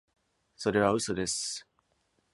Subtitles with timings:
[0.55, 1.67] それは嘘です！